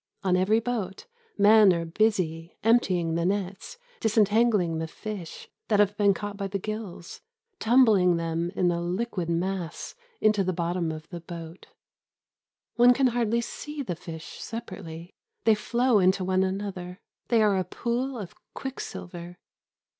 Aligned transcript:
On 0.23 0.35
every 0.35 0.59
boat 0.59 1.05
men 1.37 1.71
are 1.71 1.85
busy 1.85 2.57
emptying 2.63 3.13
the 3.13 3.23
nets, 3.23 3.77
disentangling 3.99 4.79
the 4.79 4.87
fish 4.87 5.47
that 5.67 5.79
have 5.79 5.95
been 5.95 6.11
caught 6.15 6.37
by 6.37 6.47
the 6.47 6.57
gills, 6.57 7.21
tumbling 7.59 8.17
them 8.17 8.49
in 8.55 8.71
a 8.71 8.81
liquid 8.81 9.29
mass 9.29 9.93
into 10.19 10.43
the 10.43 10.53
bottom 10.53 10.91
of 10.91 11.07
the 11.09 11.21
boat. 11.21 11.67
One 12.77 12.95
can 12.95 13.05
hardly 13.13 13.41
see 13.41 13.83
the 13.83 13.95
fish 13.95 14.41
separately. 14.41 15.13
They 15.43 15.53
flow 15.53 15.99
into 15.99 16.23
one 16.25 16.41
another. 16.43 16.99
They 17.27 17.43
are 17.43 17.55
a 17.59 17.63
pool 17.63 18.17
of 18.17 18.33
quick 18.55 18.79
silver. 18.79 19.37